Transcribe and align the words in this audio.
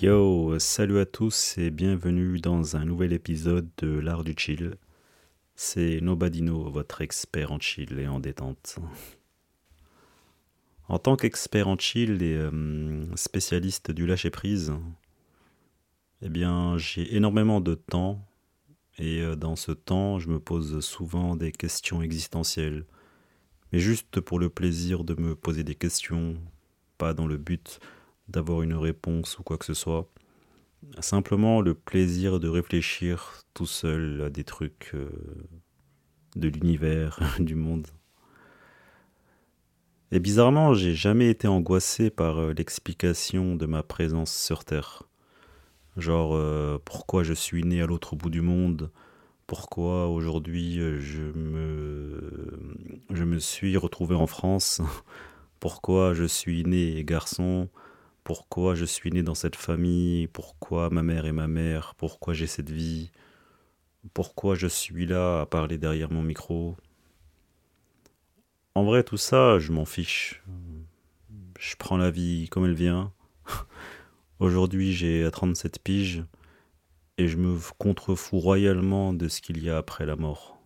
Yo, 0.00 0.56
salut 0.60 1.00
à 1.00 1.06
tous 1.06 1.58
et 1.58 1.70
bienvenue 1.70 2.38
dans 2.38 2.76
un 2.76 2.84
nouvel 2.84 3.12
épisode 3.12 3.68
de 3.78 3.88
l'art 3.88 4.22
du 4.22 4.32
chill. 4.36 4.76
C'est 5.56 6.00
Nobadino, 6.00 6.70
votre 6.70 7.00
expert 7.00 7.50
en 7.50 7.58
chill 7.58 7.98
et 7.98 8.06
en 8.06 8.20
détente. 8.20 8.78
En 10.86 11.00
tant 11.00 11.16
qu'expert 11.16 11.66
en 11.66 11.76
chill 11.76 12.22
et 12.22 12.36
euh, 12.36 13.16
spécialiste 13.16 13.90
du 13.90 14.06
lâcher-prise, 14.06 14.72
eh 16.22 16.28
bien, 16.28 16.78
j'ai 16.78 17.16
énormément 17.16 17.60
de 17.60 17.74
temps 17.74 18.24
et 18.98 19.20
euh, 19.20 19.34
dans 19.34 19.56
ce 19.56 19.72
temps, 19.72 20.20
je 20.20 20.28
me 20.28 20.38
pose 20.38 20.78
souvent 20.78 21.34
des 21.34 21.50
questions 21.50 22.02
existentielles. 22.02 22.86
Mais 23.72 23.80
juste 23.80 24.20
pour 24.20 24.38
le 24.38 24.48
plaisir 24.48 25.02
de 25.02 25.20
me 25.20 25.34
poser 25.34 25.64
des 25.64 25.74
questions, 25.74 26.36
pas 26.98 27.14
dans 27.14 27.26
le 27.26 27.36
but 27.36 27.80
d'avoir 28.28 28.62
une 28.62 28.74
réponse 28.74 29.38
ou 29.38 29.42
quoi 29.42 29.58
que 29.58 29.64
ce 29.64 29.74
soit. 29.74 30.08
Simplement 31.00 31.60
le 31.60 31.74
plaisir 31.74 32.40
de 32.40 32.48
réfléchir 32.48 33.42
tout 33.54 33.66
seul 33.66 34.22
à 34.22 34.30
des 34.30 34.44
trucs 34.44 34.92
euh, 34.94 35.10
de 36.36 36.48
l'univers, 36.48 37.20
du 37.40 37.54
monde. 37.54 37.88
Et 40.10 40.20
bizarrement, 40.20 40.72
j'ai 40.72 40.94
jamais 40.94 41.28
été 41.28 41.48
angoissé 41.48 42.10
par 42.10 42.38
euh, 42.38 42.52
l'explication 42.56 43.56
de 43.56 43.66
ma 43.66 43.82
présence 43.82 44.34
sur 44.34 44.64
Terre. 44.64 45.02
Genre, 45.96 46.34
euh, 46.34 46.78
pourquoi 46.84 47.24
je 47.24 47.34
suis 47.34 47.64
né 47.64 47.82
à 47.82 47.86
l'autre 47.86 48.14
bout 48.14 48.30
du 48.30 48.40
monde? 48.40 48.90
Pourquoi 49.46 50.08
aujourd'hui 50.08 50.78
je 51.00 51.22
me, 51.22 52.58
je 53.10 53.24
me 53.24 53.38
suis 53.38 53.76
retrouvé 53.76 54.14
en 54.14 54.26
France? 54.26 54.80
Pourquoi 55.60 56.14
je 56.14 56.24
suis 56.24 56.62
né 56.64 57.02
garçon? 57.02 57.68
Pourquoi 58.28 58.74
je 58.74 58.84
suis 58.84 59.10
né 59.10 59.22
dans 59.22 59.34
cette 59.34 59.56
famille, 59.56 60.26
pourquoi 60.26 60.90
ma 60.90 61.02
mère 61.02 61.24
est 61.24 61.32
ma 61.32 61.46
mère, 61.46 61.94
pourquoi 61.96 62.34
j'ai 62.34 62.46
cette 62.46 62.68
vie, 62.68 63.10
pourquoi 64.12 64.54
je 64.54 64.66
suis 64.66 65.06
là 65.06 65.40
à 65.40 65.46
parler 65.46 65.78
derrière 65.78 66.12
mon 66.12 66.20
micro. 66.20 66.76
En 68.74 68.84
vrai, 68.84 69.02
tout 69.02 69.16
ça, 69.16 69.58
je 69.58 69.72
m'en 69.72 69.86
fiche. 69.86 70.44
Je 71.58 71.74
prends 71.76 71.96
la 71.96 72.10
vie 72.10 72.50
comme 72.50 72.66
elle 72.66 72.74
vient. 72.74 73.14
Aujourd'hui, 74.40 74.92
j'ai 74.92 75.26
37 75.32 75.82
piges 75.82 76.22
et 77.16 77.28
je 77.28 77.38
me 77.38 77.56
contrefous 77.78 78.40
royalement 78.40 79.14
de 79.14 79.28
ce 79.28 79.40
qu'il 79.40 79.64
y 79.64 79.70
a 79.70 79.78
après 79.78 80.04
la 80.04 80.16
mort. 80.16 80.60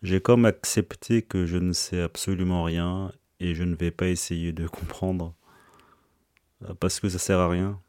J'ai 0.00 0.22
comme 0.22 0.46
accepté 0.46 1.20
que 1.20 1.44
je 1.44 1.58
ne 1.58 1.74
sais 1.74 2.00
absolument 2.00 2.64
rien 2.64 3.12
et 3.40 3.54
je 3.54 3.62
ne 3.62 3.76
vais 3.76 3.90
pas 3.90 4.08
essayer 4.08 4.54
de 4.54 4.66
comprendre 4.68 5.34
parce 6.80 7.00
que 7.00 7.08
ça 7.08 7.18
sert 7.18 7.38
à 7.38 7.48
rien. 7.48 7.80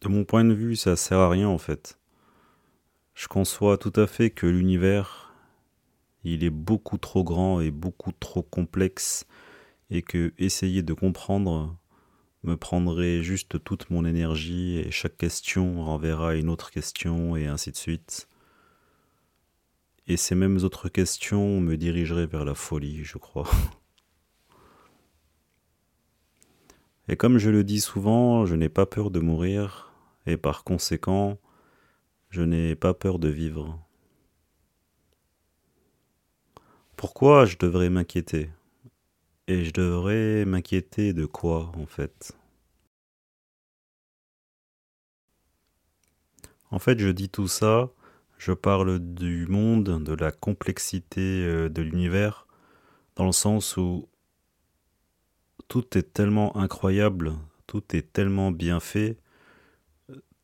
De 0.00 0.08
mon 0.08 0.24
point 0.24 0.44
de 0.44 0.54
vue, 0.54 0.76
ça 0.76 0.96
sert 0.96 1.18
à 1.18 1.30
rien 1.30 1.48
en 1.48 1.58
fait. 1.58 1.98
Je 3.14 3.26
conçois 3.26 3.78
tout 3.78 3.92
à 3.96 4.06
fait 4.06 4.30
que 4.30 4.46
l'univers, 4.46 5.34
il 6.22 6.44
est 6.44 6.50
beaucoup 6.50 6.98
trop 6.98 7.24
grand 7.24 7.60
et 7.60 7.70
beaucoup 7.70 8.12
trop 8.12 8.42
complexe 8.42 9.26
et 9.90 10.02
que 10.02 10.32
essayer 10.38 10.82
de 10.82 10.92
comprendre 10.92 11.76
me 12.44 12.56
prendrait 12.56 13.22
juste 13.22 13.62
toute 13.64 13.90
mon 13.90 14.04
énergie 14.04 14.78
et 14.78 14.90
chaque 14.90 15.16
question 15.16 15.84
renverra 15.84 16.36
une 16.36 16.48
autre 16.48 16.70
question 16.70 17.36
et 17.36 17.46
ainsi 17.46 17.72
de 17.72 17.76
suite. 17.76 18.28
Et 20.06 20.16
ces 20.16 20.34
mêmes 20.34 20.58
autres 20.62 20.88
questions 20.88 21.60
me 21.60 21.76
dirigeraient 21.76 22.26
vers 22.26 22.44
la 22.44 22.54
folie, 22.54 23.04
je 23.04 23.18
crois. 23.18 23.50
Et 27.08 27.16
comme 27.16 27.38
je 27.38 27.48
le 27.48 27.64
dis 27.64 27.80
souvent, 27.80 28.44
je 28.44 28.54
n'ai 28.54 28.68
pas 28.68 28.84
peur 28.84 29.10
de 29.10 29.18
mourir, 29.18 29.90
et 30.26 30.36
par 30.36 30.62
conséquent, 30.62 31.38
je 32.28 32.42
n'ai 32.42 32.74
pas 32.76 32.92
peur 32.92 33.18
de 33.18 33.28
vivre. 33.28 33.78
Pourquoi 36.96 37.46
je 37.46 37.56
devrais 37.56 37.88
m'inquiéter? 37.88 38.50
Et 39.46 39.64
je 39.64 39.72
devrais 39.72 40.44
m'inquiéter 40.44 41.14
de 41.14 41.24
quoi 41.24 41.72
en 41.78 41.86
fait? 41.86 42.36
En 46.70 46.78
fait, 46.78 46.98
je 46.98 47.08
dis 47.08 47.30
tout 47.30 47.48
ça, 47.48 47.88
je 48.36 48.52
parle 48.52 48.98
du 48.98 49.46
monde, 49.46 50.04
de 50.04 50.12
la 50.12 50.30
complexité 50.30 51.46
euh, 51.46 51.70
de 51.70 51.80
l'univers, 51.80 52.46
dans 53.16 53.24
le 53.24 53.32
sens 53.32 53.78
où 53.78 54.06
tout 55.68 55.96
est 55.96 56.14
tellement 56.14 56.56
incroyable, 56.56 57.34
tout 57.66 57.82
est 57.94 58.12
tellement 58.12 58.50
bien 58.50 58.80
fait, 58.80 59.18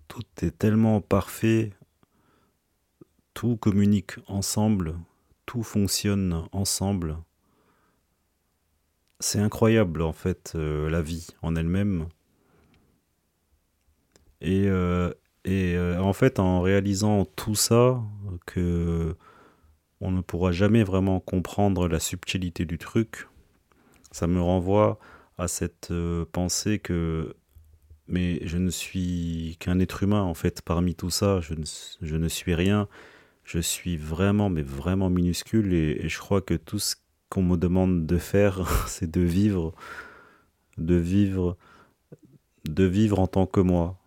tout 0.08 0.22
est 0.42 0.56
tellement 0.56 1.00
parfait, 1.00 1.72
tout 3.32 3.56
communique 3.56 4.16
ensemble, 4.28 4.94
tout 5.46 5.62
fonctionne 5.62 6.46
ensemble. 6.52 7.16
C'est 9.20 9.40
incroyable 9.40 10.02
en 10.02 10.12
fait 10.12 10.52
euh, 10.54 10.90
la 10.90 11.00
vie 11.00 11.28
en 11.42 11.56
elle-même. 11.56 12.06
Et, 14.40 14.66
euh, 14.66 15.10
euh, 15.46 15.98
en 15.98 16.12
fait 16.12 16.38
en 16.38 16.60
réalisant 16.60 17.24
tout 17.24 17.54
ça, 17.54 18.02
que 18.46 19.16
on 20.00 20.10
ne 20.10 20.20
pourra 20.20 20.52
jamais 20.52 20.84
vraiment 20.84 21.18
comprendre 21.20 21.88
la 21.88 21.98
subtilité 21.98 22.66
du 22.66 22.76
truc, 22.76 23.26
ça 24.14 24.28
me 24.28 24.40
renvoie 24.40 25.00
à 25.38 25.48
cette 25.48 25.90
euh, 25.90 26.24
pensée 26.30 26.78
que 26.78 27.34
mais 28.06 28.38
je 28.46 28.58
ne 28.58 28.70
suis 28.70 29.56
qu'un 29.58 29.80
être 29.80 30.04
humain 30.04 30.22
en 30.22 30.34
fait 30.34 30.62
parmi 30.62 30.94
tout 30.94 31.10
ça, 31.10 31.40
je 31.40 31.54
ne, 31.54 31.64
je 32.00 32.14
ne, 32.14 32.28
suis 32.28 32.54
rien, 32.54 32.86
je 33.42 33.58
suis 33.58 33.96
vraiment 33.96 34.50
mais 34.50 34.62
vraiment 34.62 35.10
minuscule 35.10 35.74
et, 35.74 36.08
je 36.08 36.18
crois 36.18 36.40
que 36.40 36.54
tout 36.54 36.78
ce 36.78 36.94
qu'on 37.28 37.42
me 37.42 37.56
demande 37.56 38.06
de 38.06 38.16
faire 38.16 38.86
c'est 38.86 39.10
de 39.10 39.20
vivre, 39.20 39.74
de 40.78 40.94
vivre, 40.94 41.56
de 42.68 42.84
vivre 42.84 43.18
en 43.18 43.26
tant 43.26 43.46
que 43.46 43.60
moi. 43.60 43.98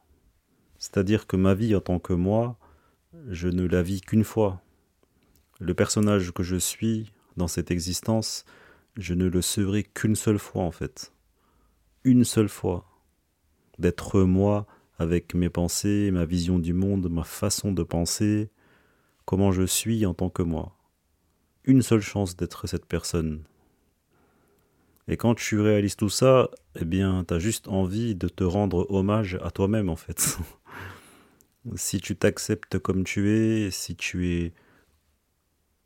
C'est-à-dire 0.79 1.27
que 1.27 1.35
ma 1.35 1.53
vie 1.53 1.75
en 1.75 1.81
tant 1.81 1.99
que 1.99 2.13
moi, 2.13 2.57
je 3.29 3.49
ne 3.49 3.67
la 3.67 3.83
vis 3.83 3.99
qu'une 3.99 4.23
fois. 4.23 4.61
Le 5.59 5.73
personnage 5.73 6.31
que 6.31 6.43
je 6.43 6.55
suis 6.55 7.11
dans 7.35 7.49
cette 7.49 7.71
existence, 7.71 8.45
je 8.97 9.13
ne 9.13 9.27
le 9.27 9.41
serai 9.41 9.83
qu'une 9.83 10.15
seule 10.15 10.39
fois 10.39 10.63
en 10.63 10.71
fait 10.71 11.13
une 12.07 12.23
seule 12.23 12.47
fois, 12.47 12.85
d'être 13.79 14.21
moi 14.21 14.65
avec 14.97 15.35
mes 15.35 15.49
pensées, 15.49 16.09
ma 16.09 16.23
vision 16.23 16.57
du 16.57 16.73
monde, 16.73 17.09
ma 17.09 17.25
façon 17.25 17.73
de 17.73 17.83
penser, 17.83 18.49
comment 19.25 19.51
je 19.51 19.63
suis 19.63 20.05
en 20.05 20.13
tant 20.13 20.29
que 20.29 20.41
moi. 20.41 20.77
Une 21.65 21.81
seule 21.81 22.01
chance 22.01 22.37
d'être 22.37 22.65
cette 22.65 22.85
personne. 22.85 23.43
Et 25.09 25.17
quand 25.17 25.35
tu 25.35 25.59
réalises 25.59 25.97
tout 25.97 26.09
ça, 26.09 26.49
eh 26.79 26.85
bien, 26.85 27.25
tu 27.25 27.33
as 27.33 27.39
juste 27.39 27.67
envie 27.67 28.15
de 28.15 28.29
te 28.29 28.45
rendre 28.45 28.89
hommage 28.89 29.37
à 29.43 29.51
toi-même, 29.51 29.89
en 29.89 29.97
fait. 29.97 30.37
si 31.75 31.99
tu 31.99 32.15
t'acceptes 32.15 32.79
comme 32.79 33.03
tu 33.03 33.31
es, 33.31 33.69
si 33.69 33.97
tu 33.97 34.29
es 34.29 34.53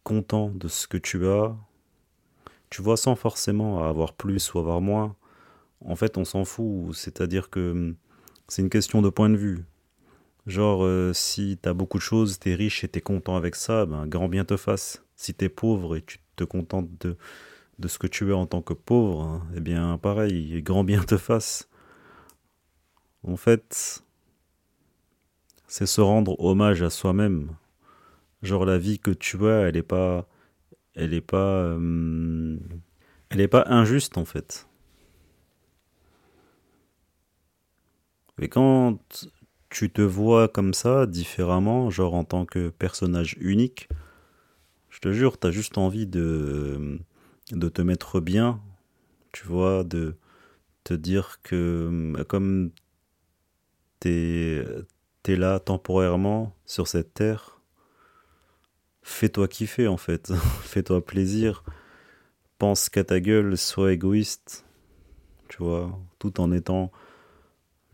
content 0.03 0.49
de 0.49 0.67
ce 0.67 0.87
que 0.87 0.97
tu 0.97 1.25
as, 1.25 1.57
tu 2.71 2.81
vois 2.81 2.97
sans 2.97 3.15
forcément 3.15 3.87
avoir 3.87 4.13
plus 4.13 4.53
ou 4.53 4.59
avoir 4.59 4.81
moins, 4.81 5.15
en 5.85 5.95
fait, 5.95 6.17
on 6.17 6.25
s'en 6.25 6.45
fout. 6.45 6.95
C'est-à-dire 6.95 7.49
que 7.51 7.71
hum, 7.71 7.95
c'est 8.47 8.63
une 8.63 8.69
question 8.69 9.01
de 9.03 9.09
point 9.09 9.29
de 9.29 9.37
vue. 9.37 9.65
Genre, 10.47 10.83
euh, 10.85 11.13
si 11.13 11.59
tu 11.61 11.69
as 11.69 11.73
beaucoup 11.73 11.97
de 11.99 12.03
choses, 12.03 12.39
tu 12.39 12.51
es 12.51 12.55
riche 12.55 12.83
et 12.83 12.89
tu 12.89 12.99
es 12.99 13.01
content 13.01 13.35
avec 13.35 13.55
ça, 13.55 13.85
ben, 13.85 14.07
grand 14.07 14.29
bien 14.29 14.45
te 14.45 14.57
fasse. 14.57 15.03
Si 15.15 15.33
tu 15.35 15.45
es 15.45 15.49
pauvre 15.49 15.95
et 15.97 16.01
tu 16.03 16.19
te 16.35 16.43
contentes 16.43 16.89
de, 17.01 17.17
de 17.79 17.87
ce 17.87 17.99
que 17.99 18.07
tu 18.07 18.29
es 18.31 18.33
en 18.33 18.47
tant 18.47 18.61
que 18.61 18.73
pauvre, 18.73 19.23
hein, 19.23 19.47
eh 19.55 19.59
bien, 19.61 19.97
pareil, 19.99 20.61
grand 20.63 20.83
bien 20.83 21.03
te 21.03 21.17
fasse. 21.17 21.69
En 23.23 23.37
fait, 23.37 24.03
c'est 25.67 25.85
se 25.85 26.01
rendre 26.01 26.39
hommage 26.39 26.81
à 26.83 26.89
soi-même. 26.89 27.55
Genre, 28.43 28.65
la 28.65 28.77
vie 28.77 28.99
que 28.99 29.11
tu 29.11 29.47
as, 29.47 29.67
elle 29.67 29.75
n'est 29.75 29.83
pas, 29.83 30.27
elle 30.95 31.11
n'est 31.11 31.21
pas, 31.21 31.63
euh, 31.63 32.57
elle 33.29 33.41
est 33.41 33.47
pas 33.47 33.65
injuste 33.67 34.17
en 34.17 34.25
fait. 34.25 34.67
Et 38.41 38.49
quand 38.49 38.97
tu 39.69 39.91
te 39.91 40.01
vois 40.01 40.47
comme 40.47 40.73
ça, 40.73 41.05
différemment, 41.05 41.89
genre 41.89 42.15
en 42.15 42.23
tant 42.23 42.45
que 42.45 42.69
personnage 42.69 43.37
unique, 43.39 43.87
je 44.89 44.99
te 44.99 45.11
jure, 45.11 45.39
tu 45.39 45.47
as 45.47 45.51
juste 45.51 45.77
envie 45.77 46.07
de, 46.07 46.99
de 47.51 47.69
te 47.69 47.81
mettre 47.81 48.19
bien, 48.19 48.59
tu 49.31 49.45
vois, 49.45 49.83
de 49.83 50.15
te 50.83 50.93
dire 50.93 51.39
que 51.43 52.23
comme 52.27 52.71
tu 53.99 54.09
es, 54.09 54.65
es, 55.27 55.35
là 55.35 55.59
temporairement 55.59 56.55
sur 56.65 56.87
cette 56.87 57.13
terre, 57.13 57.60
fais-toi 59.01 59.47
kiffer 59.47 59.87
en 59.87 59.97
fait, 59.97 60.33
fais-toi 60.63 61.05
plaisir, 61.05 61.63
pense 62.57 62.89
qu'à 62.89 63.03
ta 63.03 63.19
gueule, 63.19 63.57
sois 63.57 63.93
égoïste, 63.93 64.65
tu 65.49 65.57
vois, 65.57 65.99
tout 66.19 66.39
en 66.39 66.51
étant 66.51 66.91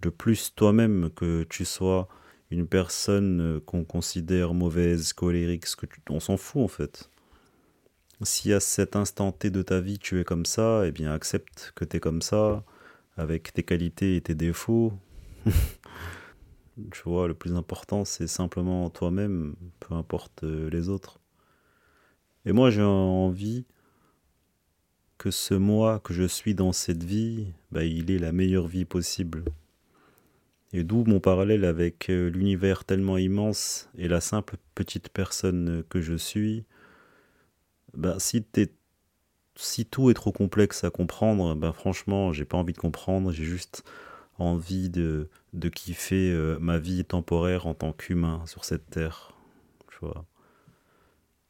le 0.04 0.12
plus 0.12 0.54
toi-même 0.56 1.10
que 1.16 1.44
tu 1.44 1.66
sois 1.66 2.08
une 2.52 2.68
personne 2.68 3.60
qu'on 3.66 3.84
considère 3.84 4.54
mauvaise, 4.54 5.14
colérique, 5.14 5.66
ce 5.66 5.76
que 5.76 5.86
tu... 5.86 6.00
on 6.10 6.20
s'en 6.20 6.38
fout 6.38 6.64
en 6.64 6.68
fait. 6.68 7.10
Si 8.24 8.52
à 8.54 8.60
cet 8.60 8.96
instant 8.96 9.32
T 9.32 9.50
de 9.50 9.62
ta 9.62 9.80
vie 9.80 10.00
tu 10.00 10.20
es 10.20 10.24
comme 10.24 10.46
ça, 10.46 10.84
eh 10.86 10.92
bien 10.92 11.14
accepte 11.14 11.72
que 11.76 11.86
tu 11.86 11.98
es 11.98 12.00
comme 12.00 12.22
ça, 12.22 12.64
avec 13.16 13.54
tes 13.54 13.64
qualités 13.64 14.16
et 14.16 14.22
tes 14.22 14.36
défauts. 14.36 14.94
tu 16.92 17.02
vois, 17.06 17.28
le 17.28 17.34
plus 17.34 17.54
important 17.54 18.06
c'est 18.06 18.28
simplement 18.28 18.90
toi-même, 18.90 19.56
peu 19.80 19.96
importe 19.96 20.44
les 20.44 20.90
autres. 20.90 21.20
Et 22.46 22.52
moi 22.52 22.70
j'ai 22.70 22.84
envie 22.84 23.66
que 25.18 25.32
ce 25.32 25.54
moi 25.54 26.00
que 26.00 26.14
je 26.14 26.24
suis 26.24 26.54
dans 26.54 26.72
cette 26.72 27.04
vie, 27.04 27.48
bah, 27.72 27.84
il 27.84 28.12
est 28.12 28.20
la 28.20 28.32
meilleure 28.32 28.68
vie 28.68 28.86
possible. 28.86 29.44
Et 30.74 30.84
d'où 30.84 31.04
mon 31.06 31.20
parallèle 31.20 31.66
avec 31.66 32.10
euh, 32.10 32.30
l'univers 32.30 32.84
tellement 32.84 33.18
immense 33.18 33.90
et 33.98 34.08
la 34.08 34.22
simple 34.22 34.58
petite 34.76 35.10
personne 35.10 35.84
que 35.90 36.02
je 36.02 36.16
suis. 36.16 36.66
Ben, 37.94 38.20
si, 38.20 38.46
si 39.56 39.86
tout 39.86 40.10
est 40.12 40.14
trop 40.14 40.32
complexe 40.32 40.84
à 40.84 40.90
comprendre, 40.90 41.56
ben 41.56 41.72
franchement, 41.72 42.34
j'ai 42.34 42.46
pas 42.46 42.58
envie 42.58 42.74
de 42.74 42.78
comprendre, 42.78 43.32
j'ai 43.32 43.46
juste 43.46 43.84
envie 44.38 44.90
de, 44.90 45.30
de 45.54 45.70
kiffer 45.70 46.32
euh, 46.32 46.58
ma 46.60 46.78
vie 46.78 47.06
temporaire 47.06 47.68
en 47.68 47.74
tant 47.74 47.94
qu'humain 47.94 48.44
sur 48.46 48.66
cette 48.66 48.90
terre. 48.90 49.34
Tu 49.90 49.98
vois. 50.02 50.26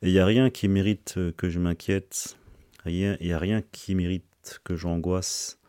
Et 0.01 0.09
il 0.09 0.13
n'y 0.13 0.19
a 0.19 0.25
rien 0.25 0.49
qui 0.49 0.67
mérite 0.67 1.15
euh, 1.17 1.31
que 1.31 1.49
je 1.49 1.59
m'inquiète, 1.59 2.37
il 2.85 3.17
n'y 3.19 3.33
a 3.33 3.39
rien 3.39 3.61
qui 3.71 3.95
mérite 3.95 4.61
que 4.63 4.75
j'angoisse. 4.75 5.59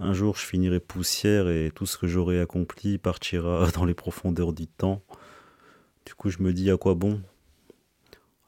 Un 0.00 0.12
jour, 0.12 0.36
je 0.36 0.44
finirai 0.44 0.80
poussière 0.80 1.48
et 1.48 1.70
tout 1.74 1.86
ce 1.86 1.98
que 1.98 2.06
j'aurai 2.06 2.40
accompli 2.40 2.98
partira 2.98 3.70
dans 3.74 3.84
les 3.84 3.94
profondeurs 3.94 4.52
du 4.52 4.66
temps. 4.66 5.02
Du 6.06 6.14
coup, 6.14 6.30
je 6.30 6.42
me 6.42 6.52
dis 6.52 6.70
à 6.70 6.76
quoi 6.76 6.94
bon? 6.94 7.20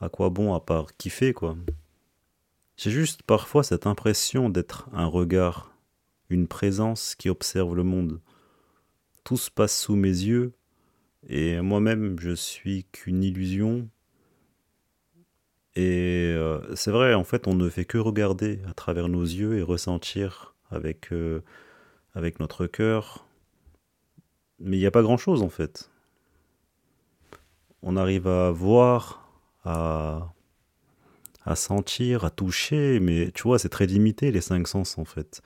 À 0.00 0.08
quoi 0.08 0.30
bon 0.30 0.54
à 0.54 0.60
part 0.60 0.96
kiffer, 0.96 1.32
quoi? 1.32 1.56
J'ai 2.76 2.90
juste 2.90 3.22
parfois 3.22 3.62
cette 3.62 3.86
impression 3.86 4.48
d'être 4.48 4.88
un 4.94 5.04
regard, 5.04 5.69
une 6.30 6.48
présence 6.48 7.14
qui 7.14 7.28
observe 7.28 7.74
le 7.74 7.82
monde. 7.82 8.20
Tout 9.24 9.36
se 9.36 9.50
passe 9.50 9.78
sous 9.78 9.96
mes 9.96 10.08
yeux 10.08 10.52
et 11.28 11.60
moi-même, 11.60 12.18
je 12.18 12.34
suis 12.34 12.84
qu'une 12.92 13.22
illusion. 13.22 13.88
Et 15.76 16.32
euh, 16.34 16.74
c'est 16.74 16.90
vrai, 16.90 17.14
en 17.14 17.24
fait, 17.24 17.46
on 17.46 17.54
ne 17.54 17.68
fait 17.68 17.84
que 17.84 17.98
regarder 17.98 18.60
à 18.68 18.74
travers 18.74 19.08
nos 19.08 19.22
yeux 19.22 19.58
et 19.58 19.62
ressentir 19.62 20.54
avec, 20.70 21.12
euh, 21.12 21.42
avec 22.14 22.40
notre 22.40 22.66
cœur. 22.66 23.26
Mais 24.58 24.76
il 24.76 24.80
n'y 24.80 24.86
a 24.86 24.90
pas 24.90 25.02
grand-chose 25.02 25.42
en 25.42 25.48
fait. 25.48 25.90
On 27.82 27.96
arrive 27.96 28.26
à 28.26 28.50
voir, 28.50 29.26
à, 29.64 30.32
à 31.44 31.56
sentir, 31.56 32.24
à 32.24 32.30
toucher, 32.30 33.00
mais 33.00 33.30
tu 33.32 33.44
vois, 33.44 33.58
c'est 33.58 33.70
très 33.70 33.86
limité 33.86 34.30
les 34.32 34.42
cinq 34.42 34.68
sens 34.68 34.98
en 34.98 35.04
fait. 35.04 35.40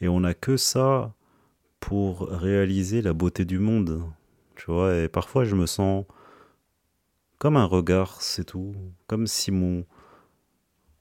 Et 0.00 0.08
on 0.08 0.20
n'a 0.20 0.34
que 0.34 0.56
ça 0.56 1.14
pour 1.80 2.28
réaliser 2.28 3.02
la 3.02 3.12
beauté 3.12 3.44
du 3.44 3.58
monde. 3.58 4.02
Tu 4.56 4.66
vois, 4.70 4.96
et 4.96 5.08
parfois 5.08 5.44
je 5.44 5.54
me 5.54 5.66
sens 5.66 6.04
comme 7.38 7.56
un 7.56 7.64
regard, 7.64 8.20
c'est 8.20 8.44
tout. 8.44 8.74
Comme 9.06 9.26
si 9.26 9.52
mon, 9.52 9.84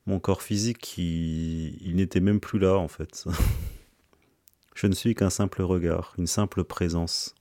mon 0.06 0.20
corps 0.20 0.42
physique, 0.42 0.98
il, 0.98 1.96
n'était 1.96 2.20
même 2.20 2.40
plus 2.40 2.60
là 2.60 2.78
en 2.78 2.88
fait. 2.88 3.26
Je 4.76 4.86
ne 4.86 4.94
suis 4.94 5.16
qu'un 5.16 5.32
simple 5.32 5.64
regard, 5.64 6.14
une 6.20 6.28
simple 6.28 6.64
présence 6.64 7.34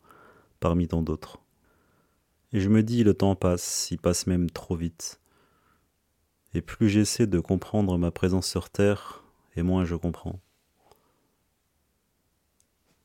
parmi 0.58 0.88
tant 0.88 1.02
d'autres. 1.02 1.38
Et 2.54 2.60
je 2.60 2.70
me 2.70 2.82
dis, 2.82 3.04
le 3.04 3.12
temps 3.12 3.36
passe, 3.36 3.90
il 3.90 3.98
passe 3.98 4.26
même 4.26 4.48
trop 4.48 4.74
vite. 4.74 5.20
Et 6.54 6.62
plus 6.62 6.88
j'essaie 6.88 7.26
de 7.26 7.38
comprendre 7.38 7.98
ma 7.98 8.10
présence 8.10 8.46
sur 8.46 8.70
Terre, 8.70 9.22
et 9.54 9.62
moins 9.62 9.84
je 9.84 9.96
comprends. 9.96 10.40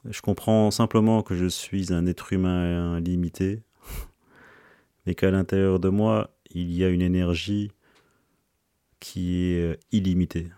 Je 0.05 0.21
comprends 0.21 0.71
simplement 0.71 1.21
que 1.21 1.35
je 1.35 1.45
suis 1.45 1.93
un 1.93 2.07
être 2.07 2.33
humain 2.33 2.99
limité, 2.99 3.61
mais 5.05 5.13
qu'à 5.13 5.29
l'intérieur 5.29 5.79
de 5.79 5.89
moi, 5.89 6.31
il 6.49 6.71
y 6.71 6.83
a 6.83 6.89
une 6.89 7.03
énergie 7.03 7.71
qui 8.99 9.43
est 9.53 9.79
illimité. 9.91 10.49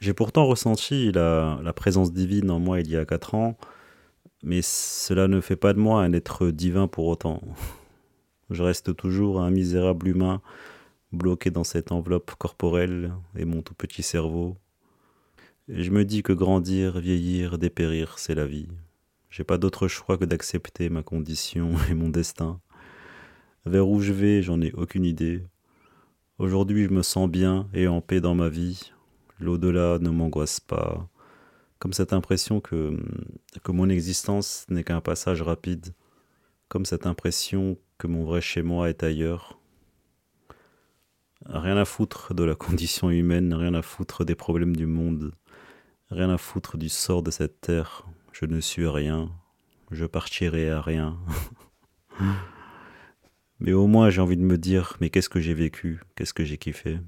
J'ai 0.00 0.14
pourtant 0.14 0.46
ressenti 0.46 1.10
la, 1.10 1.58
la, 1.62 1.72
présence 1.72 2.12
divine 2.12 2.52
en 2.52 2.60
moi 2.60 2.80
il 2.80 2.88
y 2.88 2.96
a 2.96 3.04
quatre 3.04 3.34
ans, 3.34 3.58
mais 4.44 4.62
cela 4.62 5.26
ne 5.26 5.40
fait 5.40 5.56
pas 5.56 5.72
de 5.72 5.80
moi 5.80 6.02
un 6.02 6.12
être 6.12 6.50
divin 6.50 6.86
pour 6.86 7.06
autant. 7.06 7.42
Je 8.50 8.62
reste 8.62 8.94
toujours 8.94 9.40
un 9.40 9.50
misérable 9.50 10.06
humain 10.06 10.40
bloqué 11.10 11.50
dans 11.50 11.64
cette 11.64 11.90
enveloppe 11.90 12.32
corporelle 12.36 13.12
et 13.36 13.44
mon 13.44 13.62
tout 13.62 13.74
petit 13.74 14.04
cerveau. 14.04 14.56
Je 15.68 15.90
me 15.90 16.06
dis 16.06 16.22
que 16.22 16.32
grandir, 16.32 16.98
vieillir, 16.98 17.58
dépérir, 17.58 18.18
c'est 18.18 18.34
la 18.34 18.46
vie. 18.46 18.68
J'ai 19.28 19.44
pas 19.44 19.58
d'autre 19.58 19.86
choix 19.86 20.16
que 20.16 20.24
d'accepter 20.24 20.88
ma 20.88 21.02
condition 21.02 21.72
et 21.90 21.94
mon 21.94 22.08
destin. 22.08 22.58
Vers 23.66 23.86
où 23.86 24.00
je 24.00 24.14
vais, 24.14 24.40
j'en 24.40 24.62
ai 24.62 24.72
aucune 24.72 25.04
idée. 25.04 25.44
Aujourd'hui, 26.38 26.84
je 26.84 26.88
me 26.88 27.02
sens 27.02 27.28
bien 27.28 27.68
et 27.74 27.86
en 27.86 28.00
paix 28.00 28.22
dans 28.22 28.34
ma 28.34 28.48
vie. 28.48 28.94
L'au-delà 29.40 29.98
ne 29.98 30.08
m'angoisse 30.08 30.58
pas. 30.58 31.06
Comme 31.80 31.92
cette 31.92 32.14
impression 32.14 32.62
que, 32.62 32.96
que 33.62 33.72
mon 33.72 33.90
existence 33.90 34.64
n'est 34.70 34.84
qu'un 34.84 35.02
passage 35.02 35.42
rapide. 35.42 35.92
Comme 36.70 36.86
cette 36.86 37.06
impression 37.06 37.76
que 37.98 38.06
mon 38.06 38.24
vrai 38.24 38.40
chez 38.40 38.62
moi 38.62 38.88
est 38.88 39.02
ailleurs. 39.02 39.58
Rien 41.44 41.76
à 41.76 41.84
foutre 41.84 42.32
de 42.32 42.42
la 42.42 42.54
condition 42.54 43.10
humaine, 43.10 43.52
rien 43.52 43.74
à 43.74 43.82
foutre 43.82 44.24
des 44.24 44.34
problèmes 44.34 44.74
du 44.74 44.86
monde, 44.86 45.32
rien 46.10 46.30
à 46.30 46.38
foutre 46.38 46.76
du 46.76 46.88
sort 46.88 47.22
de 47.22 47.30
cette 47.30 47.60
terre. 47.60 48.06
Je 48.32 48.46
ne 48.46 48.60
suis 48.60 48.86
rien, 48.86 49.30
je 49.90 50.04
partirai 50.04 50.70
à 50.70 50.80
rien. 50.80 51.18
Mais 53.60 53.72
au 53.72 53.86
moins, 53.86 54.10
j'ai 54.10 54.20
envie 54.20 54.36
de 54.36 54.42
me 54.42 54.56
dire, 54.56 54.96
mais 55.00 55.10
qu'est-ce 55.10 55.28
que 55.28 55.40
j'ai 55.40 55.54
vécu? 55.54 56.00
Qu'est-ce 56.14 56.32
que 56.32 56.44
j'ai 56.44 56.58
kiffé? 56.58 57.00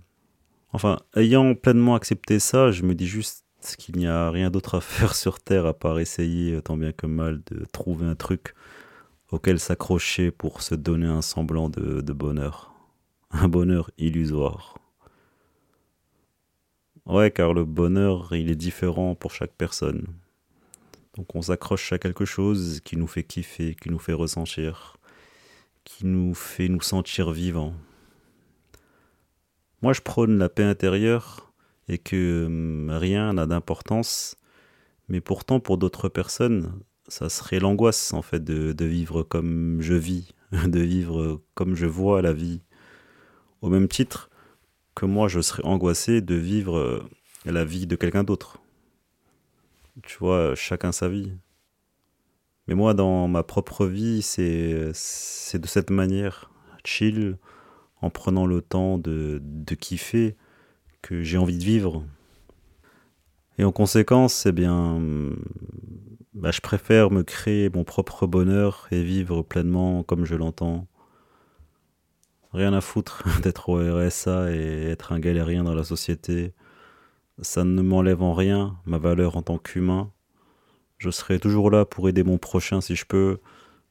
Enfin, 0.73 0.99
ayant 1.15 1.55
pleinement 1.55 1.95
accepté 1.95 2.41
ça, 2.41 2.73
je 2.73 2.83
me 2.83 2.95
dis 2.95 3.07
juste 3.07 3.45
qu'il 3.79 3.97
n'y 3.99 4.09
a 4.09 4.31
rien 4.31 4.51
d'autre 4.51 4.77
à 4.77 4.81
faire 4.81 5.15
sur 5.15 5.41
Terre 5.41 5.67
à 5.67 5.75
part 5.75 6.01
essayer, 6.01 6.61
tant 6.63 6.77
bien 6.77 6.93
que 6.93 7.07
mal, 7.07 7.41
de 7.51 7.65
trouver 7.73 8.07
un 8.07 8.17
truc 8.17 8.55
auquel 9.31 9.61
s'accrocher 9.61 10.33
pour 10.33 10.63
se 10.63 10.75
donner 10.75 11.07
un 11.07 11.23
semblant 11.23 11.69
de, 11.69 12.13
bonheur. 12.13 12.75
Un 13.31 13.47
bonheur 13.47 13.91
illusoire. 13.97 14.75
Ouais, 17.11 17.31
car 17.31 17.53
le 17.53 17.65
bonheur, 17.65 18.35
il 18.35 18.51
est 18.51 18.57
différent 18.57 19.15
pour 19.15 19.33
chaque 19.33 19.53
personne. 19.53 20.07
Donc 21.17 21.35
on 21.35 21.43
s'accroche 21.43 21.93
à 21.93 21.99
quelque 21.99 22.25
chose 22.25 22.81
qui 22.85 22.97
nous 22.97 23.09
fait 23.09 23.25
kiffer, 23.25 23.75
qui 23.75 23.91
nous 23.91 23.99
fait 23.99 24.13
ressentir 24.13 25.01
qui 25.85 26.07
nous 26.07 26.35
fait 26.35 26.69
nous 26.69 26.81
sentir 26.81 27.31
vivants. 27.31 27.75
Moi, 29.83 29.93
je 29.93 30.01
prône 30.01 30.39
la 30.39 30.49
paix 30.49 30.63
intérieure 30.63 31.53
et 31.89 31.99
que 31.99 32.47
hum, 32.47 32.91
rien 32.91 33.33
n'a 33.33 33.47
d'importance, 33.47 34.37
mais 35.09 35.21
pourtant 35.21 35.61
pour 35.61 35.79
d'autres 35.79 36.09
personnes, 36.09 36.81
ça 37.09 37.29
serait 37.29 37.59
l'angoisse 37.59 38.13
en 38.13 38.23
fait 38.23 38.45
de, 38.45 38.73
de, 38.73 38.85
vivre 38.85 39.23
comme 39.23 39.81
je 39.81 39.95
vis, 39.95 40.33
de 40.53 40.81
vivre 40.81 41.43
comme 41.55 41.75
je 41.75 41.87
vois 41.87 42.23
la 42.23 42.33
vie. 42.33 42.63
Au 43.63 43.69
même 43.69 43.89
titre 43.89 44.30
moi, 45.07 45.29
je 45.29 45.41
serais 45.41 45.65
angoissé 45.65 46.21
de 46.21 46.35
vivre 46.35 46.77
euh, 46.79 47.09
la 47.45 47.65
vie 47.65 47.87
de 47.87 47.97
quelqu'un 47.97 48.25
d'autre. 48.25 48.59
Tu 50.03 50.19
vois, 50.19 50.55
chacun 50.55 50.93
sa 50.93 51.09
vie. 51.09 51.33
Mais 52.67 52.75
moi, 52.75 52.95
dans 52.95 53.29
ma 53.29 53.43
propre 53.43 53.87
vie, 53.87 54.23
c'est 54.23 54.93
de 55.59 55.67
cette 55.67 55.91
manière, 55.91 56.51
chill, 56.85 57.39
en 58.01 58.11
prenant 58.11 58.47
le 58.47 58.63
temps 58.63 58.99
de, 58.99 59.41
de 59.43 59.75
kiffer, 59.75 60.37
que 61.03 61.23
j'ai 61.23 61.39
envie 61.39 61.59
de 61.59 61.65
vivre. 61.65 62.05
Et 63.59 63.65
en 63.65 63.73
conséquence, 63.73 64.47
eh 64.47 64.53
bien, 64.53 65.01
bah, 66.33 66.51
je 66.51 66.61
préfère 66.61 67.11
me 67.11 67.23
créer 67.23 67.69
mon 67.69 67.85
propre 67.85 68.27
bonheur 68.27 68.87
et 68.91 69.03
vivre 69.03 69.43
pleinement 69.43 70.03
comme 70.03 70.25
je 70.25 70.35
l'entends. 70.35 70.87
Rien 72.53 72.73
à 72.73 72.81
foutre 72.81 73.25
d'être 73.43 73.69
au 73.69 73.79
RSA 73.79 74.53
et 74.53 74.91
être 74.91 75.13
un 75.13 75.21
galérien 75.21 75.65
dans 75.65 75.75
la 75.75 75.85
société. 75.85 76.53
Ça 77.43 77.65
ne 77.65 77.83
m'enlève 77.83 78.23
en 78.23 78.35
rien 78.35 78.77
ma 78.85 78.99
valeur 78.99 79.37
en 79.37 79.43
tant 79.43 79.59
qu'humain. 79.59 80.11
Je 80.99 81.11
serai 81.11 81.39
toujours 81.39 81.71
là 81.71 81.85
pour 81.85 82.09
aider 82.09 82.25
mon 82.25 82.39
prochain 82.39 82.81
si 82.81 82.97
je 82.97 83.07
peux. 83.07 83.39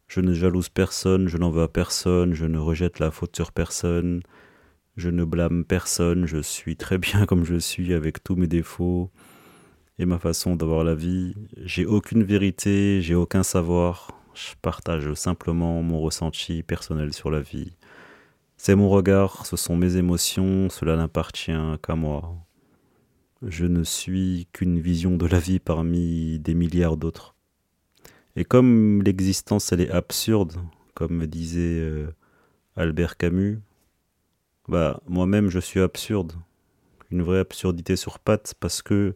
Je 0.08 0.22
ne 0.22 0.34
jalouse 0.34 0.70
personne, 0.70 1.28
je 1.28 1.38
n'en 1.38 1.52
veux 1.52 1.64
à 1.64 1.68
personne, 1.68 2.34
je 2.34 2.46
ne 2.46 2.58
rejette 2.58 3.00
la 3.00 3.12
faute 3.12 3.36
sur 3.36 3.52
personne, 3.52 4.22
je 4.98 5.10
ne 5.10 5.24
blâme 5.24 5.64
personne, 5.64 6.26
je 6.26 6.42
suis 6.42 6.76
très 6.76 6.98
bien 6.98 7.26
comme 7.26 7.46
je 7.46 7.58
suis 7.58 7.94
avec 7.94 8.24
tous 8.24 8.36
mes 8.36 8.48
défauts 8.48 9.12
et 10.00 10.06
ma 10.06 10.20
façon 10.20 10.56
d'avoir 10.56 10.84
la 10.84 10.96
vie. 10.96 11.36
J'ai 11.58 11.86
aucune 11.86 12.24
vérité, 12.24 13.02
j'ai 13.02 13.16
aucun 13.16 13.44
savoir. 13.44 14.12
Je 14.34 14.54
partage 14.62 15.14
simplement 15.14 15.82
mon 15.82 16.00
ressenti 16.02 16.64
personnel 16.64 17.14
sur 17.14 17.30
la 17.30 17.42
vie. 17.42 17.74
C'est 18.62 18.76
mon 18.76 18.90
regard, 18.90 19.46
ce 19.46 19.56
sont 19.56 19.78
mes 19.78 19.96
émotions, 19.96 20.70
cela 20.70 20.98
n'appartient 20.98 21.54
qu'à 21.82 21.96
moi. 21.96 22.36
Je 23.42 23.66
ne 23.66 23.86
suis 23.86 24.50
qu'une 24.52 24.82
vision 24.82 25.16
de 25.16 25.26
la 25.26 25.40
vie 25.40 25.60
parmi 25.60 26.40
des 26.40 26.54
milliards 26.54 26.98
d'autres. 26.98 27.38
Et 28.36 28.44
comme 28.44 29.02
l'existence 29.02 29.72
elle 29.72 29.80
est 29.80 29.90
absurde, 29.90 30.58
comme 30.94 31.16
me 31.16 31.26
disait 31.26 31.80
euh, 31.80 32.14
Albert 32.76 33.16
Camus, 33.16 33.62
bah 34.68 35.00
moi-même 35.08 35.48
je 35.50 35.60
suis 35.60 35.80
absurde, 35.80 36.34
une 37.12 37.22
vraie 37.22 37.40
absurdité 37.40 37.96
sur 37.96 38.20
pattes 38.20 38.56
parce 38.60 38.82
que 38.82 39.14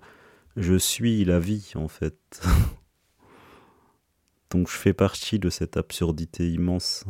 je 0.56 0.76
suis 0.76 1.26
la 1.26 1.40
vie 1.40 1.74
en 1.76 1.90
fait. 1.90 2.16
Donc 4.52 4.70
je 4.70 4.78
fais 4.78 4.94
partie 4.94 5.38
de 5.38 5.50
cette 5.50 5.76
absurdité 5.76 6.50
immense. 6.50 7.04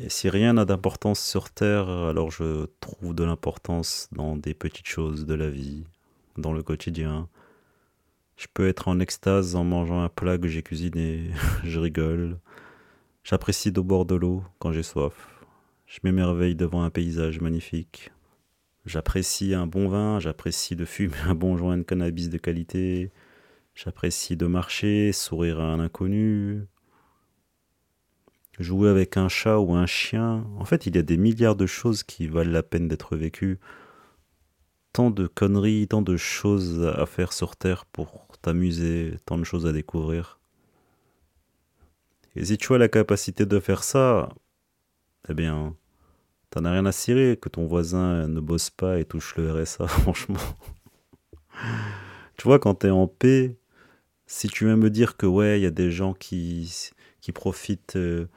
Et 0.00 0.10
si 0.10 0.28
rien 0.28 0.52
n'a 0.52 0.64
d'importance 0.64 1.18
sur 1.20 1.50
Terre, 1.50 1.88
alors 1.88 2.30
je 2.30 2.66
trouve 2.78 3.16
de 3.16 3.24
l'importance 3.24 4.08
dans 4.12 4.36
des 4.36 4.54
petites 4.54 4.86
choses 4.86 5.26
de 5.26 5.34
la 5.34 5.50
vie, 5.50 5.82
dans 6.36 6.52
le 6.52 6.62
quotidien. 6.62 7.28
Je 8.36 8.46
peux 8.54 8.68
être 8.68 8.86
en 8.86 9.00
extase 9.00 9.56
en 9.56 9.64
mangeant 9.64 10.00
un 10.00 10.08
plat 10.08 10.38
que 10.38 10.46
j'ai 10.46 10.62
cuisiné, 10.62 11.32
je 11.64 11.80
rigole. 11.80 12.38
J'apprécie 13.24 13.72
d'au 13.72 13.82
bord 13.82 14.06
de 14.06 14.14
l'eau 14.14 14.44
quand 14.60 14.70
j'ai 14.70 14.84
soif. 14.84 15.44
Je 15.86 15.98
m'émerveille 16.04 16.54
devant 16.54 16.84
un 16.84 16.90
paysage 16.90 17.40
magnifique. 17.40 18.12
J'apprécie 18.86 19.52
un 19.52 19.66
bon 19.66 19.88
vin, 19.88 20.20
j'apprécie 20.20 20.76
de 20.76 20.84
fumer 20.84 21.18
un 21.26 21.34
bon 21.34 21.56
joint 21.56 21.76
de 21.76 21.82
cannabis 21.82 22.30
de 22.30 22.38
qualité, 22.38 23.10
j'apprécie 23.74 24.36
de 24.36 24.46
marcher, 24.46 25.10
sourire 25.10 25.58
à 25.58 25.64
un 25.64 25.80
inconnu, 25.80 26.68
jouer 28.58 28.88
avec 28.88 29.16
un 29.16 29.28
chat 29.28 29.58
ou 29.58 29.74
un 29.74 29.86
chien. 29.86 30.44
En 30.58 30.64
fait, 30.64 30.86
il 30.86 30.96
y 30.96 30.98
a 30.98 31.02
des 31.02 31.16
milliards 31.16 31.56
de 31.56 31.66
choses 31.66 32.02
qui 32.02 32.26
valent 32.26 32.50
la 32.50 32.62
peine 32.62 32.88
d'être 32.88 33.16
vécues. 33.16 33.58
Tant 34.92 35.10
de 35.10 35.26
conneries, 35.26 35.88
tant 35.88 36.02
de 36.02 36.16
choses 36.16 36.84
à 36.84 37.06
faire 37.06 37.32
sur 37.32 37.56
Terre 37.56 37.84
pour 37.86 38.26
t'amuser, 38.42 39.16
tant 39.26 39.38
de 39.38 39.44
choses 39.44 39.66
à 39.66 39.72
découvrir. 39.72 40.38
Et 42.36 42.44
si 42.44 42.58
tu 42.58 42.74
as 42.74 42.78
la 42.78 42.88
capacité 42.88 43.46
de 43.46 43.60
faire 43.60 43.84
ça, 43.84 44.28
eh 45.28 45.34
bien, 45.34 45.74
T'en 46.50 46.64
as 46.64 46.72
rien 46.72 46.86
à 46.86 46.92
cirer 46.92 47.36
que 47.40 47.48
ton 47.48 47.66
voisin 47.66 48.26
ne 48.26 48.40
bosse 48.40 48.70
pas 48.70 48.98
et 48.98 49.04
touche 49.04 49.36
le 49.36 49.52
RSA, 49.52 49.86
franchement. 49.86 50.40
tu 52.36 52.44
vois, 52.44 52.58
quand 52.58 52.74
t'es 52.74 52.90
en 52.90 53.06
paix, 53.06 53.56
si 54.26 54.48
tu 54.48 54.64
viens 54.64 54.76
me 54.76 54.90
dire 54.90 55.16
que 55.16 55.26
ouais, 55.26 55.60
il 55.60 55.62
y 55.62 55.66
a 55.66 55.70
des 55.70 55.90
gens 55.90 56.14
qui, 56.14 56.90
qui 57.20 57.32
profitent 57.32 57.96
euh, 57.96 58.28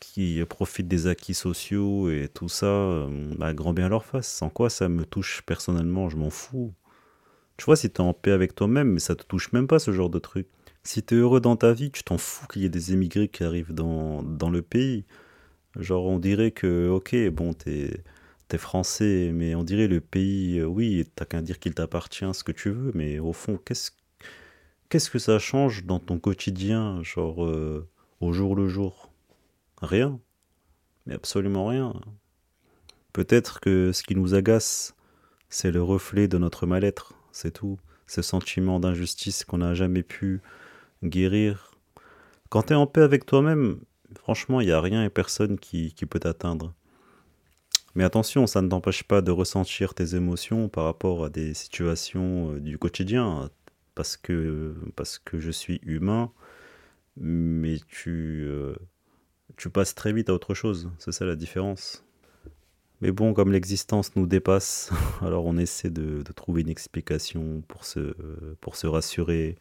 qui 0.00 0.42
profitent 0.48 0.88
des 0.88 1.06
acquis 1.06 1.34
sociaux 1.34 2.10
et 2.10 2.28
tout 2.32 2.48
ça, 2.48 2.66
euh, 2.66 3.52
grand 3.54 3.72
bien 3.72 3.88
leur 3.88 4.04
face. 4.04 4.28
Sans 4.28 4.50
quoi 4.50 4.70
ça 4.70 4.88
me 4.88 5.04
touche 5.04 5.42
personnellement, 5.46 6.08
je 6.08 6.16
m'en 6.16 6.30
fous. 6.30 6.72
Tu 7.56 7.64
vois, 7.66 7.76
si 7.76 7.90
t'es 7.90 8.00
en 8.00 8.12
paix 8.14 8.32
avec 8.32 8.54
toi-même, 8.54 8.92
mais 8.92 9.00
ça 9.00 9.14
te 9.16 9.24
touche 9.24 9.52
même 9.52 9.66
pas 9.66 9.78
ce 9.78 9.92
genre 9.92 10.10
de 10.10 10.18
truc. 10.18 10.48
Si 10.84 11.02
t'es 11.02 11.16
heureux 11.16 11.40
dans 11.40 11.56
ta 11.56 11.72
vie, 11.72 11.90
tu 11.90 12.04
t'en 12.04 12.18
fous 12.18 12.46
qu'il 12.48 12.62
y 12.62 12.66
ait 12.66 12.68
des 12.70 12.92
émigrés 12.92 13.28
qui 13.28 13.44
arrivent 13.44 13.72
dans, 13.74 14.22
dans 14.22 14.50
le 14.50 14.62
pays. 14.62 15.04
Genre, 15.78 16.06
on 16.06 16.18
dirait 16.18 16.52
que, 16.52 16.88
ok, 16.90 17.16
bon, 17.30 17.54
t'es 17.54 18.02
es 18.52 18.58
français, 18.58 19.32
mais 19.34 19.54
on 19.54 19.64
dirait 19.64 19.88
le 19.88 20.00
pays, 20.00 20.58
euh, 20.60 20.66
oui, 20.66 21.04
t'as 21.16 21.24
qu'à 21.26 21.42
dire 21.42 21.58
qu'il 21.58 21.74
t'appartient, 21.74 22.26
ce 22.32 22.44
que 22.44 22.52
tu 22.52 22.70
veux, 22.70 22.92
mais 22.94 23.18
au 23.18 23.32
fond, 23.32 23.58
qu'est-ce 23.64 23.90
qu'est-ce 24.88 25.10
que 25.10 25.18
ça 25.18 25.38
change 25.38 25.84
dans 25.84 25.98
ton 26.00 26.18
quotidien, 26.18 27.02
genre, 27.02 27.44
euh, 27.44 27.88
au 28.20 28.32
jour 28.32 28.56
le 28.56 28.68
jour? 28.68 29.05
Rien. 29.82 30.20
Mais 31.06 31.14
absolument 31.14 31.66
rien. 31.66 31.94
Peut-être 33.12 33.60
que 33.60 33.92
ce 33.92 34.02
qui 34.02 34.14
nous 34.16 34.34
agace, 34.34 34.94
c'est 35.48 35.70
le 35.70 35.82
reflet 35.82 36.28
de 36.28 36.38
notre 36.38 36.66
mal-être, 36.66 37.14
c'est 37.32 37.52
tout. 37.52 37.78
Ce 38.06 38.22
sentiment 38.22 38.80
d'injustice 38.80 39.44
qu'on 39.44 39.58
n'a 39.58 39.74
jamais 39.74 40.02
pu 40.02 40.40
guérir. 41.02 41.72
Quand 42.48 42.62
t'es 42.62 42.74
en 42.74 42.86
paix 42.86 43.02
avec 43.02 43.26
toi-même, 43.26 43.80
Franchement, 44.14 44.60
il 44.60 44.66
n'y 44.66 44.72
a 44.72 44.80
rien 44.80 45.04
et 45.04 45.10
personne 45.10 45.58
qui, 45.58 45.92
peut 46.08 46.20
t'atteindre. 46.20 46.74
Mais 47.94 48.04
attention, 48.04 48.46
ça 48.46 48.62
ne 48.62 48.68
t'empêche 48.68 49.04
pas 49.04 49.22
de 49.22 49.30
ressentir 49.30 49.94
tes 49.94 50.14
émotions 50.14 50.68
par 50.68 50.84
rapport 50.84 51.24
à 51.24 51.30
des 51.30 51.54
situations 51.54 52.52
euh, 52.52 52.60
du 52.60 52.78
quotidien, 52.78 53.50
parce 53.94 54.16
que, 54.16 54.74
parce 54.96 55.18
que 55.18 55.40
je 55.40 55.50
suis 55.50 55.80
humain, 55.82 56.30
mais 57.16 57.78
tu, 57.88 58.44
euh, 58.46 58.74
tu 59.56 59.70
passes 59.70 59.94
très 59.94 60.12
vite 60.12 60.28
à 60.28 60.34
autre 60.34 60.54
chose, 60.54 60.90
c'est 60.98 61.12
ça 61.12 61.24
la 61.24 61.36
différence. 61.36 62.04
Mais 63.02 63.12
bon, 63.12 63.34
comme 63.34 63.52
l'existence 63.52 64.16
nous 64.16 64.26
dépasse, 64.26 64.90
alors 65.20 65.44
on 65.44 65.58
essaie 65.58 65.90
de, 65.90 66.22
trouver 66.34 66.62
une 66.62 66.68
explication 66.68 67.62
pour 67.68 67.84
se, 67.84 68.86
rassurer, 68.86 69.56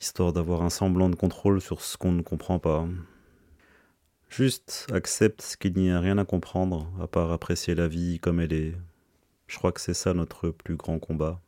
histoire 0.00 0.32
d'avoir 0.32 0.62
un 0.62 0.70
semblant 0.70 1.08
de 1.08 1.16
contrôle 1.16 1.60
sur 1.60 1.80
ce 1.80 1.96
qu'on 1.96 2.12
ne 2.12 2.22
comprend 2.22 2.58
pas. 2.58 2.86
Juste 4.28 4.86
accepte 4.92 5.56
qu'il 5.60 5.74
n'y 5.74 5.90
a 5.90 6.00
rien 6.00 6.18
à 6.18 6.24
comprendre, 6.24 6.88
à 7.00 7.06
part 7.06 7.32
apprécier 7.32 7.74
la 7.74 7.88
vie 7.88 8.18
comme 8.18 8.40
elle 8.40 8.52
est. 8.52 8.74
Je 9.46 9.58
crois 9.58 9.72
que 9.72 9.80
c'est 9.80 9.94
ça 9.94 10.14
notre 10.14 10.50
plus 10.50 10.76
grand 10.76 10.98
combat. 10.98 11.40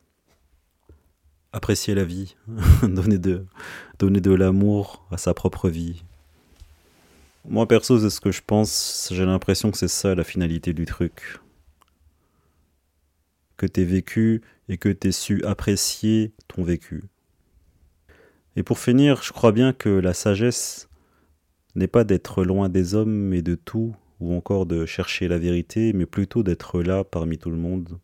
Apprécier 1.53 1.95
la 1.95 2.05
vie, 2.05 2.37
donner 2.83 3.19
de 3.19 4.35
l'amour 4.35 5.07
à 5.11 5.17
sa 5.17 5.33
propre 5.33 5.71
vie. 5.71 6.05
Moi 7.47 7.69
perso, 7.69 7.99
c'est 7.99 8.09
ce 8.09 8.23
que 8.23 8.33
je 8.33 8.41
pense, 8.45 9.11
j'ai 9.13 9.27
l'impression 9.27 9.71
que 9.71 9.77
c'est 9.77 9.87
ça 9.87 10.15
la 10.15 10.25
finalité 10.25 10.73
du 10.73 10.87
truc. 10.87 11.41
Que 13.59 13.67
t'aies 13.67 13.85
vécu 13.85 14.41
et 14.71 14.79
que 14.79 14.89
t'aies 14.89 15.13
su 15.13 15.45
apprécier 15.45 16.33
ton 16.49 16.65
vécu. 16.65 17.05
Et 18.57 18.63
pour 18.63 18.79
finir, 18.79 19.23
je 19.23 19.33
crois 19.33 19.53
bien 19.53 19.75
que 19.75 19.91
la 19.91 20.15
sagesse 20.15 20.89
n'est 21.75 21.87
pas 21.87 22.05
d'être 22.05 22.45
loin 22.45 22.71
des 22.71 22.95
hommes 22.95 23.35
et 23.35 23.43
de 23.43 23.57
tout, 23.57 23.95
ou 24.21 24.35
encore 24.35 24.65
de 24.65 24.87
chercher 24.87 25.29
la 25.29 25.37
vérité, 25.37 25.93
mais 25.93 26.07
plutôt 26.07 26.43
d'être 26.43 26.81
là 26.81 27.05
parmi 27.05 27.37
tout 27.37 27.51
le 27.51 27.59
monde, 27.59 27.99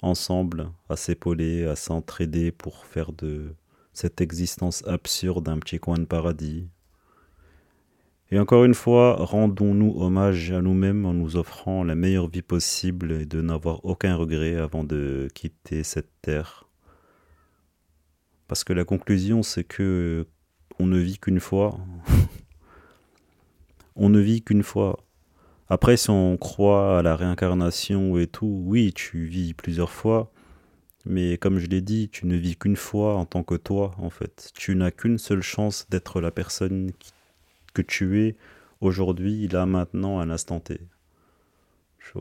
ensemble, 0.00 0.70
à 0.88 0.96
s'épauler, 0.96 1.66
à 1.66 1.76
s'entraider 1.76 2.52
pour 2.52 2.86
faire 2.86 3.12
de 3.12 3.54
cette 3.92 4.22
existence 4.22 4.82
absurde 4.86 5.46
un 5.50 5.58
petit 5.58 5.78
coin 5.78 5.98
de 5.98 6.06
paradis. 6.06 6.68
Et 8.32 8.40
encore 8.40 8.64
une 8.64 8.74
fois, 8.74 9.16
rendons-nous 9.20 9.94
hommage 10.00 10.50
à 10.50 10.60
nous-mêmes 10.60 11.06
en 11.06 11.14
nous 11.14 11.36
offrant 11.36 11.84
la 11.84 11.94
meilleure 11.94 12.28
vie 12.28 12.42
possible 12.42 13.12
et 13.12 13.24
de 13.24 13.40
n'avoir 13.40 13.84
aucun 13.84 14.16
regret 14.16 14.56
avant 14.56 14.82
de 14.82 15.28
quitter 15.32 15.84
cette 15.84 16.10
terre. 16.22 16.68
Parce 18.48 18.64
que 18.64 18.72
la 18.72 18.84
conclusion, 18.84 19.44
c'est 19.44 19.62
que 19.62 20.26
on 20.80 20.86
ne 20.86 20.98
vit 20.98 21.18
qu'une 21.18 21.40
fois. 21.40 21.78
on 23.96 24.08
ne 24.08 24.18
vit 24.18 24.42
qu'une 24.42 24.64
fois. 24.64 25.04
Après, 25.68 25.96
si 25.96 26.10
on 26.10 26.36
croit 26.36 26.98
à 26.98 27.02
la 27.02 27.14
réincarnation 27.14 28.18
et 28.18 28.26
tout, 28.26 28.62
oui, 28.66 28.92
tu 28.92 29.26
vis 29.26 29.54
plusieurs 29.54 29.90
fois. 29.90 30.32
Mais 31.04 31.38
comme 31.38 31.58
je 31.58 31.66
l'ai 31.66 31.80
dit, 31.80 32.08
tu 32.08 32.26
ne 32.26 32.34
vis 32.34 32.56
qu'une 32.56 32.76
fois 32.76 33.14
en 33.14 33.24
tant 33.24 33.44
que 33.44 33.54
toi, 33.54 33.92
en 33.98 34.10
fait. 34.10 34.50
Tu 34.54 34.74
n'as 34.74 34.90
qu'une 34.90 35.18
seule 35.18 35.42
chance 35.42 35.86
d'être 35.90 36.20
la 36.20 36.32
personne 36.32 36.90
que 37.76 37.82
tu 37.82 38.22
es 38.22 38.36
aujourd'hui, 38.80 39.48
là, 39.48 39.66
maintenant, 39.66 40.18
à 40.18 40.24
l'instant 40.24 40.60
T. 40.60 40.80
Je, 41.98 42.18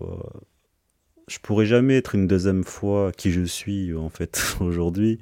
je 1.29 1.39
pourrais 1.39 1.65
jamais 1.65 1.95
être 1.95 2.13
une 2.15 2.27
deuxième 2.27 2.65
fois 2.65 3.13
qui 3.13 3.31
je 3.31 3.43
suis, 3.43 3.93
en 3.93 4.09
fait, 4.09 4.57
aujourd'hui. 4.59 5.19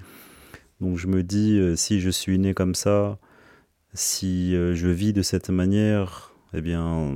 Donc 0.81 0.97
je 0.97 1.05
me 1.07 1.21
dis, 1.21 1.59
euh, 1.59 1.75
si 1.75 1.99
je 2.01 2.09
suis 2.09 2.39
né 2.39 2.55
comme 2.55 2.73
ça, 2.73 3.19
si 3.93 4.55
euh, 4.55 4.73
je 4.73 4.87
vis 4.87 5.13
de 5.13 5.21
cette 5.21 5.49
manière, 5.51 6.33
eh 6.53 6.61
bien, 6.61 7.15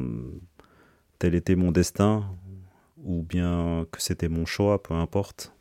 tel 1.17 1.33
était 1.33 1.55
mon 1.55 1.71
destin, 1.71 2.23
ou 3.03 3.23
bien 3.23 3.87
que 3.91 3.99
c'était 3.99 4.29
mon 4.29 4.45
choix, 4.45 4.83
peu 4.83 4.93
importe. 4.93 5.56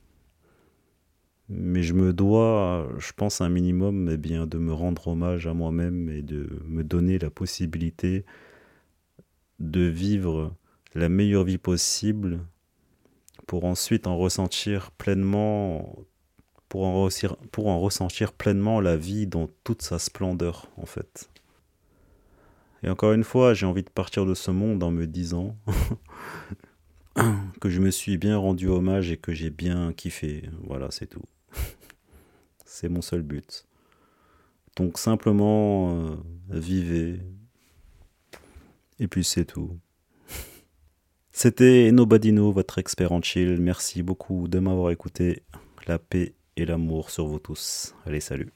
Mais 1.48 1.82
je 1.82 1.94
me 1.94 2.12
dois, 2.12 2.88
je 2.98 3.12
pense, 3.12 3.40
un 3.40 3.48
minimum 3.48 4.08
eh 4.10 4.16
bien, 4.16 4.46
de 4.46 4.58
me 4.58 4.72
rendre 4.72 5.08
hommage 5.08 5.46
à 5.46 5.54
moi-même 5.54 6.08
et 6.08 6.22
de 6.22 6.60
me 6.66 6.82
donner 6.82 7.18
la 7.18 7.30
possibilité 7.30 8.24
de 9.60 9.82
vivre 9.82 10.54
la 10.94 11.08
meilleure 11.08 11.44
vie 11.44 11.58
possible 11.58 12.40
pour 13.46 13.64
ensuite 13.64 14.06
en 14.06 14.16
ressentir 14.16 14.90
pleinement 14.92 15.96
pour 16.68 16.84
en, 16.84 17.08
pour 17.52 17.68
en 17.68 17.80
ressentir 17.80 18.32
pleinement 18.32 18.80
la 18.80 18.96
vie 18.96 19.26
dans 19.26 19.48
toute 19.62 19.82
sa 19.82 19.98
splendeur 19.98 20.68
en 20.76 20.86
fait. 20.86 21.30
Et 22.82 22.90
encore 22.90 23.12
une 23.12 23.24
fois, 23.24 23.54
j'ai 23.54 23.66
envie 23.66 23.82
de 23.82 23.90
partir 23.90 24.26
de 24.26 24.34
ce 24.34 24.50
monde 24.50 24.82
en 24.82 24.90
me 24.90 25.06
disant 25.06 25.56
que 27.60 27.68
je 27.68 27.80
me 27.80 27.90
suis 27.90 28.18
bien 28.18 28.36
rendu 28.36 28.68
hommage 28.68 29.10
et 29.10 29.16
que 29.16 29.32
j'ai 29.32 29.50
bien 29.50 29.92
kiffé. 29.92 30.48
Voilà, 30.64 30.90
c'est 30.90 31.06
tout. 31.06 31.22
C'est 32.76 32.90
mon 32.90 33.00
seul 33.00 33.22
but. 33.22 33.66
Donc 34.76 34.98
simplement 34.98 36.10
euh, 36.10 36.16
vivez. 36.50 37.20
Et 38.98 39.08
puis 39.08 39.24
c'est 39.24 39.46
tout. 39.46 39.78
C'était 41.32 41.90
Nobody 41.90 42.32
Know, 42.32 42.52
votre 42.52 42.78
expert 42.78 43.12
en 43.12 43.22
chill. 43.22 43.60
Merci 43.60 44.02
beaucoup 44.02 44.46
de 44.46 44.58
m'avoir 44.58 44.90
écouté. 44.90 45.42
La 45.86 45.98
paix 45.98 46.34
et 46.56 46.66
l'amour 46.66 47.10
sur 47.10 47.26
vous 47.26 47.38
tous. 47.38 47.94
Allez, 48.04 48.20
salut. 48.20 48.52